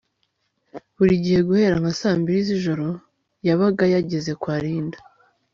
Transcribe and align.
buri 0.97 1.13
gihe 1.23 1.39
guhera 1.47 1.75
nka 1.81 1.91
saa 1.99 2.17
mbiri 2.21 2.39
zijoro 2.49 2.87
yabaga 3.47 3.83
yageze 3.93 4.31
kwa 4.41 4.55
Linda 4.63 4.99